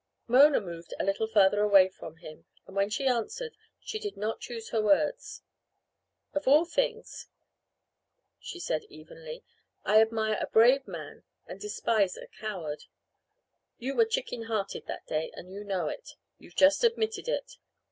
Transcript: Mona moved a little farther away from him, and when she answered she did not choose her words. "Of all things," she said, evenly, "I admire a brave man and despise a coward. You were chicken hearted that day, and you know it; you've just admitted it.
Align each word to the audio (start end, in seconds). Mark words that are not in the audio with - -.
Mona 0.25 0.59
moved 0.59 0.95
a 0.99 1.03
little 1.03 1.27
farther 1.27 1.61
away 1.61 1.87
from 1.87 2.15
him, 2.15 2.45
and 2.65 2.75
when 2.75 2.89
she 2.89 3.05
answered 3.05 3.55
she 3.79 3.99
did 3.99 4.17
not 4.17 4.39
choose 4.41 4.69
her 4.69 4.81
words. 4.81 5.43
"Of 6.33 6.47
all 6.47 6.65
things," 6.65 7.27
she 8.39 8.59
said, 8.59 8.83
evenly, 8.85 9.43
"I 9.85 10.01
admire 10.01 10.39
a 10.41 10.47
brave 10.47 10.87
man 10.87 11.21
and 11.45 11.61
despise 11.61 12.17
a 12.17 12.25
coward. 12.25 12.85
You 13.77 13.95
were 13.95 14.05
chicken 14.05 14.45
hearted 14.45 14.87
that 14.87 15.05
day, 15.05 15.29
and 15.35 15.51
you 15.51 15.63
know 15.63 15.87
it; 15.87 16.15
you've 16.39 16.55
just 16.55 16.83
admitted 16.83 17.27
it. 17.27 17.59